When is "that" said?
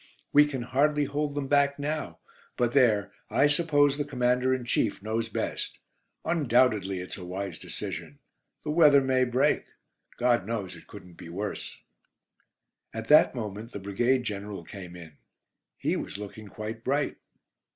13.09-13.35